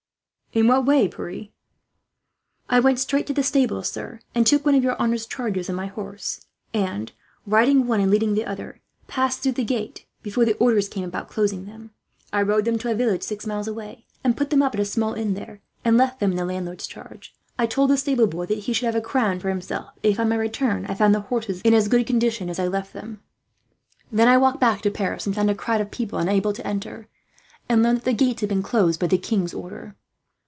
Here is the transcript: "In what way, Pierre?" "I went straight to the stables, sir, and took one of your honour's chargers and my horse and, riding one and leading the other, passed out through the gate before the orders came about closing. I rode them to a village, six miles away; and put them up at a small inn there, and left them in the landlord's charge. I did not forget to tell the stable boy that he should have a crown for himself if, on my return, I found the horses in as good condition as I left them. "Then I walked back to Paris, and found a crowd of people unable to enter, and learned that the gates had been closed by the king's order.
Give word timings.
"In 0.53 0.67
what 0.67 0.83
way, 0.85 1.07
Pierre?" 1.07 1.45
"I 2.69 2.81
went 2.81 2.99
straight 2.99 3.25
to 3.27 3.33
the 3.33 3.41
stables, 3.41 3.87
sir, 3.89 4.19
and 4.35 4.45
took 4.45 4.65
one 4.65 4.75
of 4.75 4.83
your 4.83 4.97
honour's 4.99 5.25
chargers 5.25 5.69
and 5.69 5.77
my 5.77 5.85
horse 5.85 6.41
and, 6.73 7.09
riding 7.47 7.87
one 7.87 8.01
and 8.01 8.11
leading 8.11 8.33
the 8.33 8.43
other, 8.43 8.81
passed 9.07 9.39
out 9.39 9.43
through 9.43 9.51
the 9.53 9.63
gate 9.63 10.05
before 10.21 10.43
the 10.43 10.57
orders 10.57 10.89
came 10.89 11.05
about 11.05 11.29
closing. 11.29 11.89
I 12.33 12.41
rode 12.41 12.65
them 12.65 12.77
to 12.79 12.91
a 12.91 12.95
village, 12.95 13.23
six 13.23 13.47
miles 13.47 13.65
away; 13.69 14.03
and 14.25 14.35
put 14.35 14.49
them 14.49 14.61
up 14.61 14.73
at 14.75 14.81
a 14.81 14.83
small 14.83 15.13
inn 15.13 15.35
there, 15.35 15.61
and 15.85 15.97
left 15.97 16.19
them 16.19 16.31
in 16.31 16.35
the 16.37 16.43
landlord's 16.43 16.85
charge. 16.85 17.33
I 17.57 17.65
did 17.65 17.69
not 17.69 17.69
forget 17.69 17.69
to 17.69 17.75
tell 17.75 17.87
the 17.87 17.97
stable 17.97 18.27
boy 18.27 18.45
that 18.47 18.57
he 18.57 18.73
should 18.73 18.87
have 18.87 18.95
a 18.95 18.99
crown 18.99 19.39
for 19.39 19.47
himself 19.47 19.91
if, 20.03 20.19
on 20.19 20.27
my 20.27 20.35
return, 20.35 20.85
I 20.85 20.95
found 20.95 21.15
the 21.15 21.21
horses 21.21 21.61
in 21.61 21.73
as 21.73 21.87
good 21.87 22.05
condition 22.05 22.49
as 22.49 22.59
I 22.59 22.67
left 22.67 22.91
them. 22.91 23.21
"Then 24.11 24.27
I 24.27 24.37
walked 24.37 24.59
back 24.59 24.81
to 24.81 24.91
Paris, 24.91 25.25
and 25.25 25.33
found 25.33 25.49
a 25.49 25.55
crowd 25.55 25.79
of 25.79 25.91
people 25.91 26.19
unable 26.19 26.51
to 26.51 26.67
enter, 26.67 27.07
and 27.69 27.81
learned 27.81 27.99
that 27.99 28.03
the 28.03 28.11
gates 28.11 28.41
had 28.41 28.49
been 28.49 28.61
closed 28.61 28.99
by 28.99 29.07
the 29.07 29.17
king's 29.17 29.53
order. 29.53 29.95